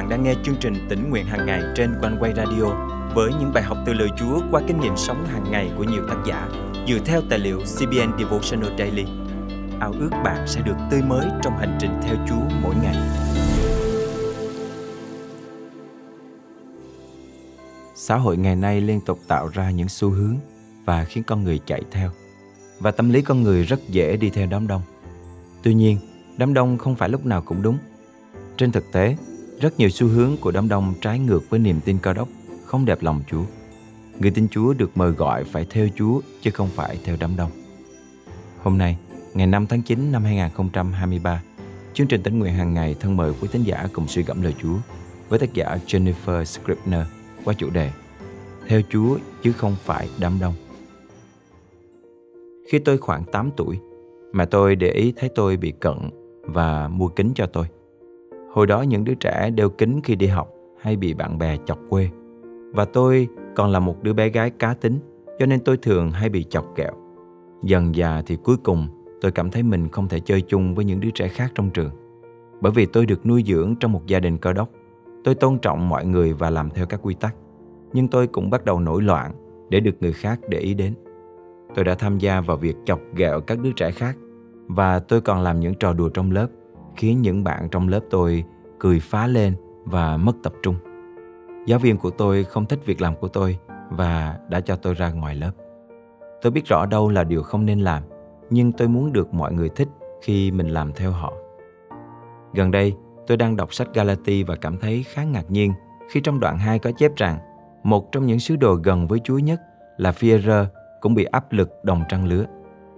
bạn 0.00 0.08
đang 0.08 0.22
nghe 0.22 0.34
chương 0.44 0.56
trình 0.60 0.86
tỉnh 0.88 1.10
nguyện 1.10 1.26
hàng 1.26 1.46
ngày 1.46 1.62
trên 1.76 1.94
quanh 2.00 2.16
quay 2.20 2.32
radio 2.36 2.64
với 3.14 3.30
những 3.40 3.52
bài 3.54 3.62
học 3.62 3.78
từ 3.86 3.92
lời 3.92 4.08
Chúa 4.18 4.40
qua 4.50 4.62
kinh 4.68 4.80
nghiệm 4.80 4.96
sống 4.96 5.26
hàng 5.26 5.50
ngày 5.50 5.70
của 5.76 5.84
nhiều 5.84 6.02
tác 6.08 6.16
giả 6.26 6.48
dựa 6.88 6.98
theo 7.04 7.22
tài 7.30 7.38
liệu 7.38 7.58
CBN 7.58 8.18
Devotional 8.18 8.78
Daily. 8.78 9.04
Ao 9.80 9.92
ước 10.00 10.10
bạn 10.24 10.46
sẽ 10.46 10.60
được 10.60 10.74
tươi 10.90 11.02
mới 11.02 11.26
trong 11.42 11.58
hành 11.58 11.78
trình 11.80 11.90
theo 12.02 12.16
Chúa 12.28 12.56
mỗi 12.62 12.74
ngày. 12.82 12.96
Xã 17.94 18.16
hội 18.16 18.36
ngày 18.36 18.56
nay 18.56 18.80
liên 18.80 19.00
tục 19.00 19.18
tạo 19.28 19.48
ra 19.48 19.70
những 19.70 19.88
xu 19.88 20.10
hướng 20.10 20.36
và 20.84 21.04
khiến 21.04 21.24
con 21.24 21.44
người 21.44 21.60
chạy 21.66 21.82
theo. 21.90 22.10
Và 22.78 22.90
tâm 22.90 23.10
lý 23.10 23.22
con 23.22 23.42
người 23.42 23.62
rất 23.62 23.88
dễ 23.88 24.16
đi 24.16 24.30
theo 24.30 24.46
đám 24.50 24.66
đông. 24.66 24.82
Tuy 25.62 25.74
nhiên, 25.74 25.98
đám 26.36 26.54
đông 26.54 26.78
không 26.78 26.96
phải 26.96 27.08
lúc 27.08 27.26
nào 27.26 27.42
cũng 27.42 27.62
đúng. 27.62 27.78
Trên 28.56 28.72
thực 28.72 28.92
tế, 28.92 29.16
rất 29.60 29.78
nhiều 29.78 29.88
xu 29.88 30.08
hướng 30.08 30.36
của 30.40 30.50
đám 30.50 30.68
đông 30.68 30.94
trái 31.00 31.18
ngược 31.18 31.50
với 31.50 31.60
niềm 31.60 31.80
tin 31.84 31.98
cao 32.02 32.14
đốc, 32.14 32.28
không 32.64 32.84
đẹp 32.84 33.02
lòng 33.02 33.22
Chúa. 33.30 33.42
Người 34.18 34.30
tin 34.30 34.48
Chúa 34.48 34.72
được 34.72 34.96
mời 34.96 35.10
gọi 35.10 35.44
phải 35.44 35.66
theo 35.70 35.88
Chúa 35.96 36.20
chứ 36.40 36.50
không 36.50 36.68
phải 36.74 36.98
theo 37.04 37.16
đám 37.20 37.36
đông. 37.36 37.50
Hôm 38.62 38.78
nay, 38.78 38.96
ngày 39.34 39.46
5 39.46 39.66
tháng 39.66 39.82
9 39.82 40.12
năm 40.12 40.24
2023, 40.24 41.42
chương 41.94 42.06
trình 42.06 42.22
tính 42.22 42.38
nguyện 42.38 42.54
hàng 42.54 42.74
ngày 42.74 42.96
thân 43.00 43.16
mời 43.16 43.32
quý 43.40 43.48
tín 43.52 43.62
giả 43.62 43.88
cùng 43.92 44.08
suy 44.08 44.22
gẫm 44.22 44.42
lời 44.42 44.54
Chúa 44.62 44.76
với 45.28 45.38
tác 45.38 45.54
giả 45.54 45.78
Jennifer 45.86 46.44
Scribner 46.44 47.06
qua 47.44 47.54
chủ 47.54 47.70
đề 47.70 47.90
Theo 48.68 48.80
Chúa 48.90 49.18
chứ 49.42 49.52
không 49.52 49.76
phải 49.84 50.08
đám 50.18 50.38
đông. 50.40 50.54
Khi 52.70 52.78
tôi 52.78 52.98
khoảng 52.98 53.24
8 53.24 53.50
tuổi, 53.56 53.78
mẹ 54.32 54.44
tôi 54.46 54.76
để 54.76 54.90
ý 54.90 55.12
thấy 55.16 55.30
tôi 55.34 55.56
bị 55.56 55.72
cận 55.80 55.96
và 56.42 56.88
mua 56.88 57.08
kính 57.08 57.32
cho 57.34 57.46
tôi. 57.46 57.66
Hồi 58.52 58.66
đó 58.66 58.82
những 58.82 59.04
đứa 59.04 59.14
trẻ 59.14 59.50
đeo 59.50 59.68
kính 59.68 60.00
khi 60.04 60.16
đi 60.16 60.26
học 60.26 60.48
hay 60.80 60.96
bị 60.96 61.14
bạn 61.14 61.38
bè 61.38 61.56
chọc 61.66 61.78
quê. 61.88 62.08
Và 62.72 62.84
tôi 62.84 63.28
còn 63.56 63.70
là 63.70 63.80
một 63.80 64.02
đứa 64.02 64.12
bé 64.12 64.28
gái 64.28 64.50
cá 64.50 64.74
tính, 64.74 64.98
cho 65.38 65.46
nên 65.46 65.60
tôi 65.60 65.76
thường 65.76 66.10
hay 66.10 66.28
bị 66.28 66.44
chọc 66.44 66.66
kẹo. 66.76 66.92
Dần 67.62 67.94
già 67.94 68.22
thì 68.26 68.36
cuối 68.44 68.56
cùng 68.56 68.88
tôi 69.20 69.32
cảm 69.32 69.50
thấy 69.50 69.62
mình 69.62 69.88
không 69.88 70.08
thể 70.08 70.20
chơi 70.20 70.40
chung 70.40 70.74
với 70.74 70.84
những 70.84 71.00
đứa 71.00 71.10
trẻ 71.10 71.28
khác 71.28 71.52
trong 71.54 71.70
trường. 71.70 71.90
Bởi 72.60 72.72
vì 72.72 72.86
tôi 72.86 73.06
được 73.06 73.26
nuôi 73.26 73.44
dưỡng 73.46 73.74
trong 73.80 73.92
một 73.92 74.06
gia 74.06 74.20
đình 74.20 74.38
cơ 74.38 74.52
đốc. 74.52 74.68
Tôi 75.24 75.34
tôn 75.34 75.58
trọng 75.58 75.88
mọi 75.88 76.06
người 76.06 76.32
và 76.32 76.50
làm 76.50 76.70
theo 76.70 76.86
các 76.86 77.00
quy 77.02 77.14
tắc. 77.14 77.34
Nhưng 77.92 78.08
tôi 78.08 78.26
cũng 78.26 78.50
bắt 78.50 78.64
đầu 78.64 78.80
nổi 78.80 79.02
loạn 79.02 79.32
để 79.68 79.80
được 79.80 79.94
người 80.00 80.12
khác 80.12 80.40
để 80.48 80.58
ý 80.58 80.74
đến. 80.74 80.94
Tôi 81.74 81.84
đã 81.84 81.94
tham 81.94 82.18
gia 82.18 82.40
vào 82.40 82.56
việc 82.56 82.76
chọc 82.84 83.00
ghẹo 83.14 83.40
các 83.40 83.60
đứa 83.60 83.72
trẻ 83.72 83.90
khác 83.90 84.16
và 84.66 84.98
tôi 84.98 85.20
còn 85.20 85.40
làm 85.40 85.60
những 85.60 85.74
trò 85.74 85.92
đùa 85.92 86.08
trong 86.08 86.30
lớp 86.30 86.48
khiến 87.00 87.22
những 87.22 87.44
bạn 87.44 87.68
trong 87.70 87.88
lớp 87.88 88.00
tôi 88.10 88.44
cười 88.78 89.00
phá 89.00 89.26
lên 89.26 89.54
và 89.84 90.16
mất 90.16 90.32
tập 90.42 90.52
trung. 90.62 90.74
Giáo 91.66 91.78
viên 91.78 91.96
của 91.96 92.10
tôi 92.10 92.44
không 92.44 92.66
thích 92.66 92.80
việc 92.86 93.00
làm 93.00 93.16
của 93.16 93.28
tôi 93.28 93.58
và 93.90 94.38
đã 94.48 94.60
cho 94.60 94.76
tôi 94.76 94.94
ra 94.94 95.12
ngoài 95.12 95.34
lớp. 95.34 95.50
Tôi 96.42 96.52
biết 96.52 96.66
rõ 96.66 96.86
đâu 96.86 97.08
là 97.08 97.24
điều 97.24 97.42
không 97.42 97.66
nên 97.66 97.80
làm, 97.80 98.02
nhưng 98.50 98.72
tôi 98.72 98.88
muốn 98.88 99.12
được 99.12 99.34
mọi 99.34 99.52
người 99.52 99.68
thích 99.68 99.88
khi 100.22 100.50
mình 100.50 100.68
làm 100.68 100.92
theo 100.92 101.10
họ. 101.10 101.32
Gần 102.54 102.70
đây, 102.70 102.94
tôi 103.26 103.36
đang 103.36 103.56
đọc 103.56 103.74
sách 103.74 103.88
Galati 103.94 104.42
và 104.42 104.56
cảm 104.56 104.78
thấy 104.78 105.02
khá 105.02 105.24
ngạc 105.24 105.50
nhiên 105.50 105.72
khi 106.10 106.20
trong 106.20 106.40
đoạn 106.40 106.58
2 106.58 106.78
có 106.78 106.90
chép 106.92 107.16
rằng 107.16 107.38
một 107.82 108.12
trong 108.12 108.26
những 108.26 108.38
sứ 108.38 108.56
đồ 108.56 108.74
gần 108.74 109.06
với 109.06 109.18
Chúa 109.24 109.38
nhất 109.38 109.60
là 109.96 110.10
Führer 110.10 110.66
cũng 111.00 111.14
bị 111.14 111.24
áp 111.24 111.52
lực 111.52 111.70
đồng 111.82 112.02
trăng 112.08 112.26
lứa. 112.26 112.44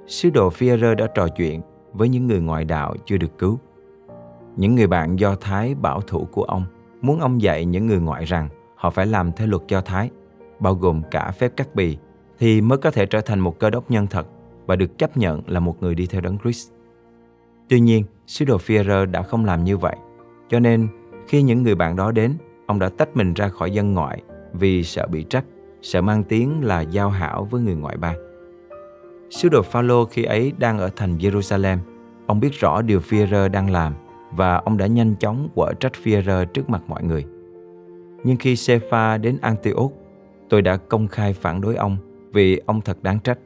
Sứ 0.06 0.30
đồ 0.30 0.48
Führer 0.48 0.94
đã 0.94 1.06
trò 1.14 1.28
chuyện 1.28 1.60
với 1.92 2.08
những 2.08 2.26
người 2.26 2.40
ngoại 2.40 2.64
đạo 2.64 2.94
chưa 3.06 3.16
được 3.16 3.38
cứu. 3.38 3.58
Những 4.56 4.74
người 4.74 4.86
bạn 4.86 5.18
Do 5.18 5.34
Thái 5.34 5.74
bảo 5.74 6.00
thủ 6.00 6.28
của 6.32 6.44
ông 6.44 6.64
muốn 7.00 7.20
ông 7.20 7.42
dạy 7.42 7.64
những 7.64 7.86
người 7.86 8.00
ngoại 8.00 8.24
rằng 8.24 8.48
họ 8.74 8.90
phải 8.90 9.06
làm 9.06 9.32
theo 9.32 9.48
luật 9.48 9.62
Do 9.68 9.80
Thái, 9.80 10.10
bao 10.60 10.74
gồm 10.74 11.02
cả 11.10 11.30
phép 11.30 11.52
cắt 11.56 11.74
bì, 11.74 11.96
thì 12.38 12.60
mới 12.60 12.78
có 12.78 12.90
thể 12.90 13.06
trở 13.06 13.20
thành 13.20 13.40
một 13.40 13.58
cơ 13.58 13.70
đốc 13.70 13.90
nhân 13.90 14.06
thật 14.06 14.26
và 14.66 14.76
được 14.76 14.98
chấp 14.98 15.16
nhận 15.16 15.42
là 15.46 15.60
một 15.60 15.82
người 15.82 15.94
đi 15.94 16.06
theo 16.06 16.20
đấng 16.20 16.38
Christ. 16.38 16.70
Tuy 17.68 17.80
nhiên, 17.80 18.04
sứ 18.26 18.44
đồ 18.44 18.56
Führer 18.56 19.10
đã 19.10 19.22
không 19.22 19.44
làm 19.44 19.64
như 19.64 19.76
vậy. 19.76 19.96
Cho 20.48 20.60
nên, 20.60 20.88
khi 21.28 21.42
những 21.42 21.62
người 21.62 21.74
bạn 21.74 21.96
đó 21.96 22.12
đến, 22.12 22.36
ông 22.66 22.78
đã 22.78 22.88
tách 22.88 23.16
mình 23.16 23.34
ra 23.34 23.48
khỏi 23.48 23.70
dân 23.70 23.94
ngoại 23.94 24.22
vì 24.52 24.84
sợ 24.84 25.06
bị 25.06 25.24
trách, 25.30 25.44
sợ 25.82 26.02
mang 26.02 26.24
tiếng 26.24 26.64
là 26.64 26.80
giao 26.80 27.10
hảo 27.10 27.44
với 27.50 27.60
người 27.60 27.74
ngoại 27.74 27.96
bang. 27.96 28.16
Sứ 29.30 29.48
đồ 29.48 29.62
Phaolô 29.62 30.04
khi 30.04 30.24
ấy 30.24 30.52
đang 30.58 30.78
ở 30.78 30.90
thành 30.96 31.18
Jerusalem. 31.18 31.78
Ông 32.26 32.40
biết 32.40 32.52
rõ 32.52 32.82
điều 32.82 33.00
Führer 33.00 33.48
đang 33.48 33.70
làm 33.70 33.94
và 34.36 34.56
ông 34.56 34.76
đã 34.76 34.86
nhanh 34.86 35.14
chóng 35.20 35.48
quở 35.54 35.72
trách 35.80 35.92
Führer 36.02 36.44
trước 36.44 36.70
mặt 36.70 36.82
mọi 36.88 37.04
người. 37.04 37.24
Nhưng 38.24 38.36
khi 38.36 38.56
Sepha 38.56 39.18
đến 39.18 39.38
Antioch, 39.40 39.92
tôi 40.48 40.62
đã 40.62 40.76
công 40.76 41.08
khai 41.08 41.32
phản 41.32 41.60
đối 41.60 41.76
ông 41.76 41.96
vì 42.32 42.60
ông 42.66 42.80
thật 42.80 43.02
đáng 43.02 43.18
trách. 43.24 43.38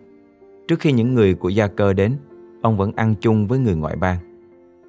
Trước 0.69 0.80
khi 0.80 0.92
những 0.92 1.14
người 1.14 1.34
của 1.34 1.48
Gia 1.48 1.66
Cơ 1.66 1.92
đến, 1.92 2.16
ông 2.62 2.76
vẫn 2.76 2.92
ăn 2.96 3.14
chung 3.20 3.46
với 3.46 3.58
người 3.58 3.76
ngoại 3.76 3.96
bang. 3.96 4.19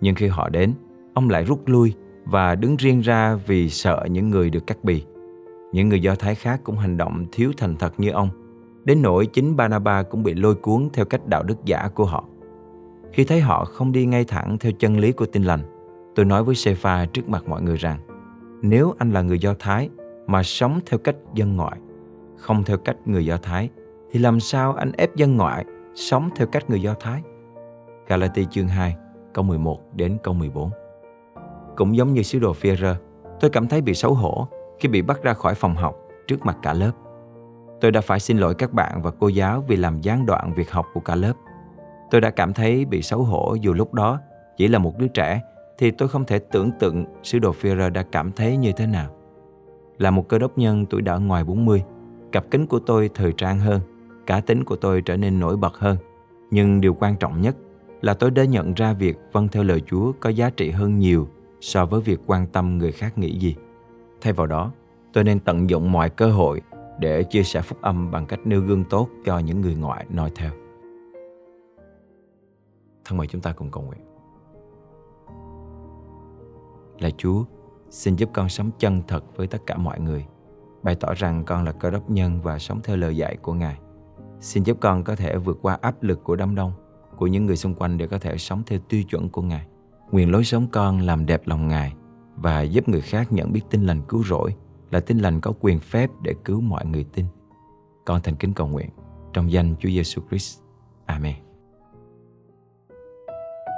Nhưng 0.02 0.16
khi 0.16 0.28
họ 0.28 0.50
đến, 0.50 0.74
ông 1.14 1.30
lại 1.30 1.44
rút 1.44 1.68
lui 1.68 1.94
và 2.26 2.56
đứng 2.56 2.76
riêng 2.76 3.02
ra 3.02 3.36
vì 3.36 3.70
sợ 3.70 4.06
những 4.12 4.30
người 4.30 4.50
được 4.50 4.68
cắt 4.68 4.84
bì. 4.84 5.04
Những 5.72 5.90
người 5.90 6.02
Do 6.02 6.16
Thái 6.16 6.36
khác 6.36 6.62
cũng 6.64 6.78
hành 6.78 6.98
động 6.98 7.26
thiếu 7.32 7.52
thành 7.58 7.76
thật 7.76 7.94
như 7.98 8.10
ông, 8.10 8.30
đến 8.86 9.02
nỗi 9.02 9.26
chính 9.26 9.56
Banaba 9.56 10.04
cũng 10.04 10.24
bị 10.24 10.34
lôi 10.34 10.56
cuốn 10.56 10.90
theo 10.94 11.06
cách 11.06 11.28
đạo 11.28 11.44
đức 11.44 11.66
giả 11.66 11.90
của 11.96 12.06
họ. 12.06 12.26
Khi 13.12 13.24
thấy 13.24 13.42
họ 13.42 13.66
không 13.66 13.92
đi 13.92 14.06
ngay 14.06 14.26
thẳng 14.26 14.58
theo 14.60 14.72
chân 14.72 15.00
lý 15.00 15.12
của 15.12 15.26
tin 15.26 15.44
lành, 15.44 15.60
Tôi 16.18 16.26
nói 16.26 16.44
với 16.44 16.56
Sepha 16.56 17.06
trước 17.06 17.30
mặt 17.30 17.44
mọi 17.48 17.62
người 17.62 17.78
rằng 17.78 18.00
nếu 18.62 18.94
anh 18.98 19.12
là 19.12 19.22
người 19.22 19.40
Do 19.40 19.54
Thái 19.60 19.90
mà 20.28 20.44
sống 20.44 20.80
theo 20.86 21.00
cách 21.00 21.16
dân 21.34 21.56
ngoại, 21.56 21.78
không 22.38 22.64
theo 22.64 22.78
cách 22.78 22.98
người 23.06 23.26
Do 23.26 23.38
Thái, 23.38 23.70
thì 24.12 24.20
làm 24.20 24.40
sao 24.40 24.74
anh 24.74 24.92
ép 24.92 25.16
dân 25.16 25.38
ngoại 25.38 25.66
sống 25.96 26.30
theo 26.36 26.48
cách 26.48 26.70
người 26.70 26.82
Do 26.82 26.94
Thái? 27.00 27.22
Galati 28.08 28.46
chương 28.52 28.68
2, 28.68 28.96
câu 29.34 29.44
11 29.44 29.80
đến 29.96 30.18
câu 30.24 30.34
14 30.34 30.70
Cũng 31.76 31.96
giống 31.96 32.14
như 32.14 32.22
sứ 32.22 32.40
đồ 32.40 32.54
phi 32.54 32.72
tôi 33.40 33.50
cảm 33.50 33.68
thấy 33.68 33.82
bị 33.82 33.94
xấu 33.94 34.14
hổ 34.14 34.48
khi 34.80 34.90
bị 34.90 35.02
bắt 35.02 35.24
ra 35.24 35.34
khỏi 35.34 35.56
phòng 35.56 35.76
học 35.76 35.96
trước 36.28 36.46
mặt 36.46 36.58
cả 36.62 36.74
lớp. 36.74 36.92
Tôi 37.82 37.92
đã 37.92 38.02
phải 38.02 38.20
xin 38.20 38.38
lỗi 38.38 38.56
các 38.56 38.74
bạn 38.74 39.02
và 39.02 39.12
cô 39.20 39.28
giáo 39.28 39.64
vì 39.68 39.76
làm 39.76 40.02
gián 40.02 40.26
đoạn 40.26 40.54
việc 40.54 40.72
học 40.72 40.86
của 40.94 41.00
cả 41.00 41.16
lớp. 41.16 41.34
Tôi 42.12 42.22
đã 42.22 42.30
cảm 42.30 42.54
thấy 42.54 42.86
bị 42.86 43.02
xấu 43.02 43.24
hổ 43.24 43.56
dù 43.62 43.74
lúc 43.74 43.94
đó 43.94 44.20
chỉ 44.58 44.68
là 44.68 44.80
một 44.80 44.98
đứa 44.98 45.08
trẻ 45.08 45.42
thì 45.78 45.92
tôi 45.92 46.10
không 46.10 46.26
thể 46.26 46.40
tưởng 46.40 46.72
tượng 46.80 47.06
sứ 47.24 47.40
đồ 47.40 47.52
Führer 47.62 47.92
đã 47.92 48.04
cảm 48.04 48.32
thấy 48.32 48.58
như 48.58 48.72
thế 48.72 48.88
nào. 48.88 49.12
Là 49.98 50.12
một 50.12 50.28
cơ 50.28 50.40
đốc 50.40 50.58
nhân 50.58 50.86
tuổi 50.86 51.02
đã 51.02 51.18
ngoài 51.18 51.44
40, 51.44 51.84
cặp 52.32 52.52
kính 52.52 52.68
của 52.68 52.80
tôi 52.80 53.10
thời 53.14 53.34
trang 53.38 53.60
hơn, 53.60 53.82
cá 54.26 54.42
tính 54.42 54.64
của 54.64 54.76
tôi 54.76 55.02
trở 55.02 55.18
nên 55.18 55.40
nổi 55.40 55.58
bật 55.58 55.78
hơn. 55.78 55.98
Nhưng 56.52 56.82
điều 56.82 56.94
quan 56.94 57.16
trọng 57.18 57.42
nhất 57.42 57.56
là 58.02 58.14
tôi 58.14 58.32
đã 58.32 58.46
nhận 58.46 58.74
ra 58.74 58.94
việc 58.94 59.18
vâng 59.32 59.48
theo 59.48 59.64
lời 59.64 59.82
Chúa 59.86 60.12
có 60.20 60.30
giá 60.30 60.50
trị 60.50 60.72
hơn 60.72 61.00
nhiều 61.00 61.28
so 61.62 61.86
với 61.86 62.02
việc 62.02 62.20
quan 62.26 62.48
tâm 62.48 62.78
người 62.78 62.92
khác 62.92 63.18
nghĩ 63.18 63.40
gì. 63.40 63.56
Thay 64.22 64.34
vào 64.34 64.48
đó, 64.48 64.72
tôi 65.14 65.24
nên 65.24 65.40
tận 65.40 65.70
dụng 65.70 65.92
mọi 65.92 66.10
cơ 66.10 66.32
hội 66.32 66.62
để 67.00 67.24
chia 67.24 67.44
sẻ 67.44 67.62
phúc 67.62 67.78
âm 67.82 68.12
bằng 68.12 68.26
cách 68.26 68.40
nêu 68.46 68.62
gương 68.62 68.84
tốt 68.84 69.10
cho 69.26 69.40
những 69.40 69.62
người 69.62 69.76
ngoại 69.76 70.06
noi 70.10 70.32
theo. 70.36 70.52
Thân 73.06 73.18
mời 73.18 73.28
chúng 73.28 73.42
ta 73.42 73.52
cùng 73.52 73.72
cầu 73.72 73.84
nguyện. 73.84 74.17
Là 77.00 77.10
Chúa, 77.18 77.44
xin 77.90 78.16
giúp 78.16 78.30
con 78.34 78.50
sống 78.50 78.72
chân 78.80 79.02
thật 79.08 79.38
với 79.38 79.48
tất 79.48 79.62
cả 79.66 79.78
mọi 79.78 80.00
người, 80.00 80.26
bày 80.84 80.96
tỏ 80.96 81.14
rằng 81.14 81.44
con 81.46 81.64
là 81.64 81.72
cơ 81.72 81.90
đốc 81.90 82.10
nhân 82.10 82.42
và 82.42 82.60
sống 82.60 82.82
theo 82.84 82.98
lời 82.98 83.18
dạy 83.18 83.38
của 83.42 83.54
Ngài. 83.54 83.78
Xin 84.40 84.64
giúp 84.64 84.78
con 84.82 85.04
có 85.04 85.16
thể 85.16 85.38
vượt 85.38 85.60
qua 85.62 85.78
áp 85.82 86.04
lực 86.04 86.24
của 86.24 86.36
đám 86.36 86.56
đông, 86.56 86.72
của 87.18 87.28
những 87.28 87.46
người 87.46 87.58
xung 87.58 87.76
quanh 87.76 87.98
để 87.98 88.08
có 88.08 88.20
thể 88.20 88.38
sống 88.38 88.64
theo 88.66 88.80
tiêu 88.90 89.04
chuẩn 89.04 89.30
của 89.30 89.42
Ngài. 89.42 89.68
Nguyện 90.12 90.32
lối 90.32 90.44
sống 90.44 90.68
con 90.72 91.00
làm 91.00 91.26
đẹp 91.26 91.42
lòng 91.46 91.68
Ngài 91.68 91.94
và 92.36 92.62
giúp 92.62 92.90
người 92.90 93.02
khác 93.02 93.32
nhận 93.32 93.54
biết 93.54 93.62
tin 93.70 93.86
lành 93.86 94.02
cứu 94.02 94.24
rỗi 94.24 94.56
là 94.92 95.00
tin 95.00 95.18
lành 95.18 95.42
có 95.42 95.54
quyền 95.60 95.80
phép 95.80 96.10
để 96.22 96.34
cứu 96.46 96.62
mọi 96.62 96.86
người 96.86 97.06
tin. 97.14 97.26
Con 98.06 98.22
thành 98.22 98.36
kính 98.36 98.54
cầu 98.54 98.68
nguyện 98.68 98.90
trong 99.34 99.52
danh 99.52 99.76
Chúa 99.80 99.90
Giêsu 99.90 100.22
Christ. 100.30 100.60
Amen. 101.06 101.36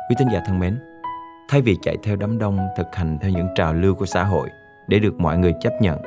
Quý 0.10 0.16
tín 0.20 0.28
giả 0.34 0.42
thân 0.46 0.60
mến, 0.60 0.80
Thay 1.50 1.62
vì 1.62 1.78
chạy 1.82 1.98
theo 2.04 2.16
đám 2.16 2.38
đông 2.38 2.58
thực 2.78 2.96
hành 2.96 3.18
theo 3.22 3.32
những 3.32 3.48
trào 3.56 3.74
lưu 3.74 3.96
của 3.96 4.06
xã 4.06 4.24
hội 4.24 4.50
để 4.88 5.00
được 5.00 5.20
mọi 5.20 5.38
người 5.38 5.54
chấp 5.62 5.74
nhận, 5.82 6.02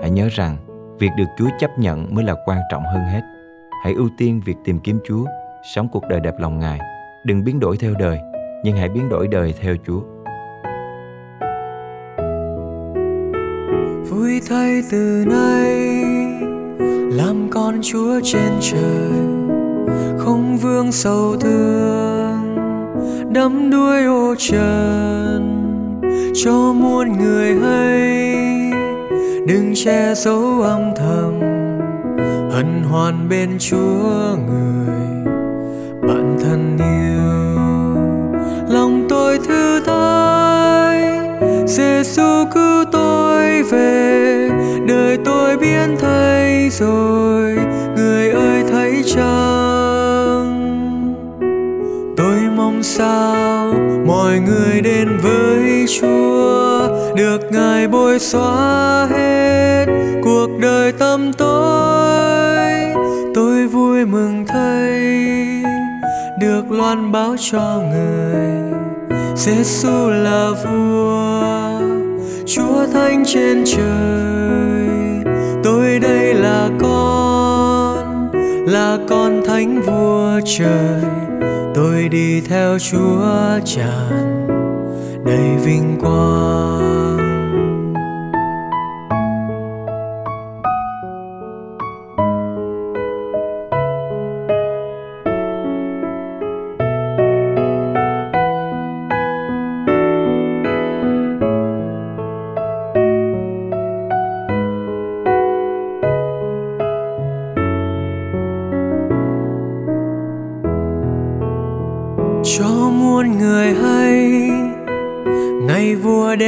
hãy 0.00 0.10
nhớ 0.10 0.28
rằng 0.32 0.56
việc 0.98 1.08
được 1.18 1.24
Chúa 1.38 1.48
chấp 1.60 1.70
nhận 1.78 2.14
mới 2.14 2.24
là 2.24 2.34
quan 2.44 2.58
trọng 2.70 2.82
hơn 2.82 3.02
hết. 3.04 3.20
Hãy 3.84 3.92
ưu 3.92 4.08
tiên 4.18 4.40
việc 4.44 4.56
tìm 4.64 4.78
kiếm 4.80 4.98
Chúa, 5.08 5.24
sống 5.74 5.88
cuộc 5.92 6.02
đời 6.08 6.20
đẹp 6.20 6.34
lòng 6.38 6.58
Ngài. 6.58 6.78
Đừng 7.24 7.44
biến 7.44 7.60
đổi 7.60 7.76
theo 7.76 7.94
đời, 7.98 8.18
nhưng 8.64 8.76
hãy 8.76 8.88
biến 8.88 9.08
đổi 9.08 9.28
đời 9.28 9.54
theo 9.60 9.74
Chúa. 9.86 10.00
Vui 14.10 14.40
thay 14.48 14.82
từ 14.90 15.24
nay 15.28 15.76
làm 17.12 17.50
con 17.50 17.80
Chúa 17.82 18.20
trên 18.24 18.52
trời, 18.60 19.10
không 20.18 20.56
vương 20.62 20.92
sầu 20.92 21.36
thương 21.40 22.17
đắm 23.38 23.70
đuôi 23.70 24.04
ô 24.04 24.34
trần, 24.38 25.42
cho 26.34 26.72
muôn 26.72 27.18
người 27.18 27.54
hay. 27.54 28.34
Đừng 29.46 29.72
che 29.84 30.14
giấu 30.14 30.62
âm 30.62 30.80
thầm, 30.96 31.40
hân 32.50 32.82
hoan 32.90 33.28
bên 33.28 33.56
chúa 33.58 34.36
người. 34.46 35.34
Bạn 36.08 36.36
thân 36.42 36.78
yêu, 36.78 38.02
lòng 38.74 39.06
tôi 39.08 39.38
thư 39.38 39.80
thái. 39.86 41.02
Giêsu 41.66 42.44
cứu 42.54 42.84
tôi 42.92 43.62
về, 43.62 44.50
đời 44.88 45.18
tôi 45.24 45.56
biến 45.56 45.96
thay 46.00 46.68
rồi. 46.70 47.58
Người 47.96 48.30
ơi, 48.30 48.64
thấy 48.70 49.02
chăng 49.06 49.47
mọi 54.08 54.38
người 54.38 54.80
đến 54.80 55.08
với 55.22 55.84
chúa, 56.00 56.88
được 57.16 57.52
ngài 57.52 57.88
bôi 57.88 58.18
xóa 58.18 59.06
hết 59.10 59.86
cuộc 60.24 60.48
đời 60.60 60.92
tâm 60.92 61.32
tôi. 61.38 62.58
tôi 63.34 63.66
vui 63.66 64.04
mừng 64.04 64.46
thấy 64.46 65.00
được 66.40 66.70
loan 66.70 67.12
báo 67.12 67.36
cho 67.50 67.82
người 67.90 68.48
Giêsu 69.36 70.08
là 70.08 70.50
vua, 70.64 71.80
Chúa 72.46 72.86
thánh 72.92 73.24
trên 73.26 73.64
trời. 73.66 75.36
Tôi 75.64 75.98
đây 75.98 76.34
là 76.34 76.68
con 76.80 78.30
là 78.66 78.98
con 79.08 79.42
thánh 79.46 79.82
vua 79.82 80.40
trời 80.44 81.27
tôi 81.98 82.08
đi 82.08 82.40
theo 82.40 82.78
Chúa 82.78 83.60
tràn 83.64 84.46
đầy 85.24 85.56
vinh 85.64 85.96
quang. 86.00 87.17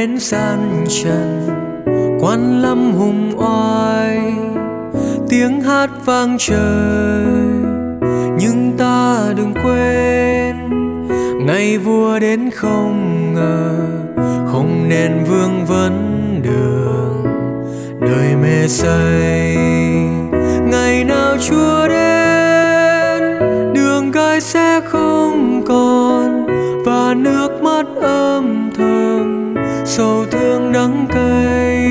Đến 0.01 0.17
gian 0.19 0.85
trần, 0.89 1.47
quan 2.19 2.61
lâm 2.61 2.93
hùng 2.93 3.31
oai. 3.37 4.33
Tiếng 5.29 5.61
hát 5.61 5.89
vang 6.05 6.37
trời, 6.39 7.25
nhưng 8.39 8.73
ta 8.77 9.17
đừng 9.37 9.53
quên. 9.53 10.55
Ngày 11.45 11.77
vua 11.77 12.19
đến 12.19 12.49
không 12.51 13.33
ngờ, 13.33 13.75
không 14.51 14.89
nên 14.89 15.23
vương 15.29 15.65
vấn 15.65 15.95
đường. 16.43 17.23
Đời 18.01 18.35
mê 18.41 18.67
say, 18.67 19.55
ngày 20.71 21.03
nào 21.03 21.37
chúa 21.49 21.87
đến, 21.87 23.21
đường 23.73 24.11
gai 24.11 24.41
sẽ 24.41 24.81
không 24.85 25.63
còn. 25.67 26.47
Và 26.85 27.13
nước 27.13 27.49
mắt 27.61 27.85
âm 28.01 28.71
thầm 28.77 28.90
sầu 29.91 30.25
thương 30.31 30.71
đắng 30.73 31.07
cay. 31.09 31.87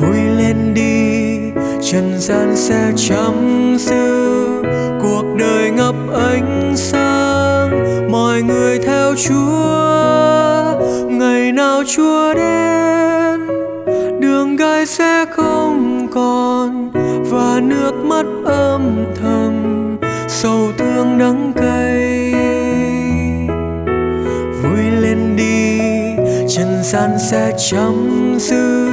Vui 0.00 0.18
lên 0.38 0.74
đi, 0.74 1.38
trần 1.82 2.14
gian 2.18 2.56
sẽ 2.56 2.92
chấm 2.96 3.76
dứt 3.78 4.62
cuộc 5.02 5.24
đời 5.38 5.70
ngập 5.70 5.94
ánh 6.14 6.72
sáng, 6.76 7.70
mọi 8.12 8.42
người 8.42 8.78
theo 8.78 9.14
chúa. 9.16 10.80
Ngày 11.10 11.52
nào 11.52 11.82
chúa 11.96 12.34
đến, 12.34 13.46
đường 14.20 14.56
gai 14.56 14.86
sẽ 14.86 15.24
không 15.30 16.08
còn. 16.14 16.90
Và 17.30 17.60
nước 17.62 17.92
mắt 18.04 18.26
âm 18.44 19.04
thầm, 19.22 19.52
sầu 20.28 20.68
thương 20.78 21.18
đắng 21.18 21.52
cay. 21.56 22.05
Trần 26.56 26.82
gian 26.82 27.10
sẽ 27.18 27.52
chấm 27.70 28.34
dứt 28.38 28.90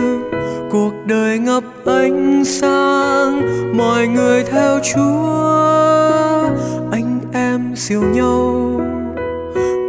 cuộc 0.72 0.94
đời 1.06 1.40
ngập 1.40 1.64
ánh 1.86 2.46
sáng. 2.46 3.42
Mọi 3.78 4.08
người 4.08 4.44
theo 4.44 4.80
chúa. 4.94 6.50
Anh 6.92 7.20
em 7.34 7.76
siêu 7.76 8.02
nhau. 8.02 8.82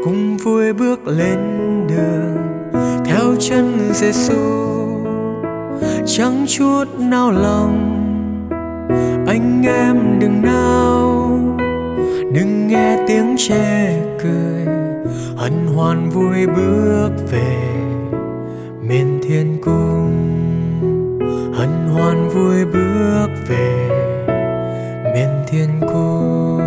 Cùng 0.04 0.36
vui 0.36 0.72
bước 0.72 1.06
lên 1.06 1.38
đường. 1.88 2.36
Theo 3.04 3.34
chân 3.40 3.78
Giêsu 3.92 4.34
chẳng 6.06 6.44
chút 6.48 6.84
nao 6.98 7.30
lòng. 7.30 7.90
Anh 9.26 9.62
em 9.66 10.18
đừng 10.20 10.42
nao. 10.42 11.38
Đừng 12.32 12.68
nghe 12.68 12.98
tiếng 13.08 13.34
chê 13.38 14.00
cười 14.22 14.83
hân 15.44 15.66
hoan 15.66 16.10
vui 16.10 16.46
bước 16.46 17.10
về 17.30 17.56
miền 18.88 19.20
thiên 19.22 19.58
cung. 19.64 20.10
Hân 21.54 21.68
hoan 21.92 22.28
vui 22.28 22.64
bước 22.64 23.28
về 23.48 23.88
miền 25.14 25.28
thiên 25.48 25.80
cung. 25.80 26.58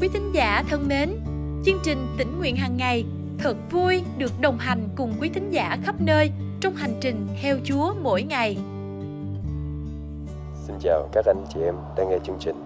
Quý 0.00 0.08
thính 0.08 0.32
giả 0.34 0.62
thân 0.70 0.88
mến, 0.88 1.10
chương 1.64 1.78
trình 1.82 2.06
tỉnh 2.18 2.38
nguyện 2.38 2.56
hàng 2.56 2.76
ngày 2.76 3.04
thật 3.38 3.56
vui 3.70 4.02
được 4.18 4.32
đồng 4.40 4.58
hành 4.58 4.88
cùng 4.96 5.14
quý 5.20 5.30
thính 5.34 5.50
giả 5.50 5.78
khắp 5.84 6.00
nơi 6.00 6.30
trong 6.64 6.74
hành 6.74 6.94
trình 7.00 7.26
theo 7.42 7.56
Chúa 7.64 7.94
mỗi 8.02 8.22
ngày. 8.22 8.56
Xin 10.66 10.76
chào 10.80 11.08
các 11.12 11.24
anh 11.26 11.44
chị 11.54 11.60
em 11.62 11.74
đang 11.96 12.08
nghe 12.08 12.18
chương 12.24 12.36
trình. 12.40 12.62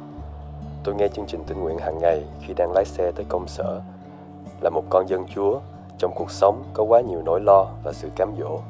Tôi 0.84 0.94
nghe 0.94 1.08
chương 1.08 1.24
trình 1.28 1.40
tình 1.46 1.60
nguyện 1.60 1.78
hàng 1.78 1.98
ngày 1.98 2.24
khi 2.40 2.54
đang 2.54 2.72
lái 2.72 2.84
xe 2.84 3.12
tới 3.12 3.24
công 3.28 3.48
sở. 3.48 3.80
Là 4.60 4.70
một 4.70 4.84
con 4.90 5.08
dân 5.08 5.24
Chúa, 5.34 5.60
trong 5.98 6.12
cuộc 6.14 6.30
sống 6.30 6.64
có 6.72 6.82
quá 6.82 7.00
nhiều 7.00 7.22
nỗi 7.24 7.40
lo 7.40 7.66
và 7.84 7.92
sự 7.92 8.08
cám 8.16 8.32
dỗ. 8.40 8.60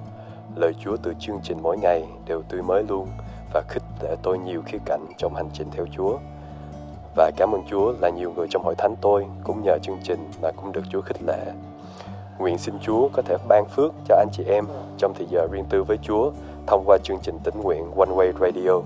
Lời 0.56 0.72
Chúa 0.84 0.96
từ 0.96 1.14
chương 1.20 1.40
trình 1.42 1.58
mỗi 1.62 1.78
ngày 1.78 2.04
đều 2.26 2.42
tươi 2.42 2.62
mới 2.62 2.82
luôn 2.88 3.08
và 3.52 3.62
khích 3.68 3.84
lệ 4.02 4.16
tôi 4.22 4.38
nhiều 4.38 4.62
khía 4.66 4.78
cạnh 4.84 5.06
trong 5.18 5.34
hành 5.34 5.48
trình 5.52 5.68
theo 5.70 5.86
Chúa. 5.96 6.18
Và 7.16 7.30
cảm 7.36 7.54
ơn 7.54 7.62
Chúa 7.70 7.92
là 8.00 8.08
nhiều 8.08 8.32
người 8.36 8.46
trong 8.50 8.64
hội 8.64 8.74
thánh 8.78 8.96
tôi 9.00 9.26
cũng 9.44 9.62
nhờ 9.62 9.78
chương 9.82 9.98
trình 10.02 10.30
mà 10.42 10.50
cũng 10.56 10.72
được 10.72 10.84
Chúa 10.90 11.00
khích 11.00 11.22
lệ. 11.26 11.52
Nguyện 12.38 12.58
xin 12.58 12.74
Chúa 12.82 13.08
có 13.08 13.22
thể 13.22 13.36
ban 13.48 13.64
phước 13.68 13.94
cho 14.08 14.16
anh 14.16 14.28
chị 14.32 14.42
em 14.46 14.64
trong 14.98 15.14
thời 15.18 15.26
giờ 15.30 15.46
riêng 15.52 15.64
tư 15.70 15.84
với 15.84 15.98
Chúa 16.02 16.30
thông 16.66 16.84
qua 16.86 16.98
chương 17.04 17.18
trình 17.22 17.38
tỉnh 17.44 17.54
nguyện 17.62 17.90
One 17.96 18.10
Way 18.10 18.32
Radio. 18.40 18.80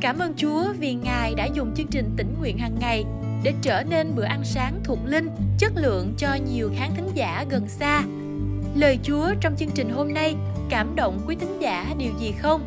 Cảm 0.00 0.18
ơn 0.18 0.34
Chúa 0.36 0.64
vì 0.78 0.94
Ngài 0.94 1.34
đã 1.34 1.44
dùng 1.54 1.74
chương 1.74 1.86
trình 1.86 2.10
tỉnh 2.16 2.34
nguyện 2.40 2.58
hàng 2.58 2.76
ngày 2.80 3.04
để 3.42 3.52
trở 3.62 3.82
nên 3.90 4.14
bữa 4.14 4.24
ăn 4.24 4.40
sáng 4.44 4.80
thuộc 4.84 4.98
linh, 5.04 5.28
chất 5.58 5.72
lượng 5.76 6.14
cho 6.18 6.28
nhiều 6.54 6.70
khán 6.76 6.90
thính 6.96 7.08
giả 7.14 7.44
gần 7.50 7.68
xa. 7.68 8.02
Lời 8.74 8.98
Chúa 9.02 9.34
trong 9.40 9.56
chương 9.56 9.70
trình 9.74 9.90
hôm 9.90 10.14
nay 10.14 10.36
cảm 10.70 10.96
động 10.96 11.20
quý 11.26 11.36
thính 11.40 11.60
giả 11.60 11.94
điều 11.98 12.12
gì 12.18 12.32
không? 12.32 12.60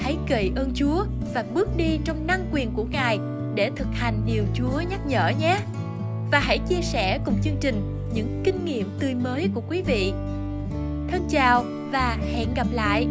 Hãy 0.00 0.16
cậy 0.28 0.52
ơn 0.56 0.70
Chúa 0.74 1.04
và 1.34 1.44
bước 1.54 1.68
đi 1.76 1.98
trong 2.04 2.26
năng 2.26 2.46
quyền 2.52 2.70
của 2.76 2.84
Ngài 2.90 3.18
để 3.54 3.70
thực 3.76 3.88
hành 3.92 4.22
điều 4.26 4.44
Chúa 4.54 4.80
nhắc 4.90 5.06
nhở 5.06 5.32
nhé. 5.40 5.58
Và 6.32 6.38
hãy 6.38 6.58
chia 6.58 6.80
sẻ 6.82 7.18
cùng 7.24 7.34
chương 7.44 7.56
trình 7.60 7.91
những 8.14 8.42
kinh 8.44 8.64
nghiệm 8.64 8.86
tươi 9.00 9.14
mới 9.14 9.48
của 9.54 9.62
quý 9.68 9.82
vị. 9.82 10.12
Thân 11.10 11.28
chào 11.30 11.64
và 11.92 12.18
hẹn 12.32 12.48
gặp 12.54 12.66
lại. 12.72 13.06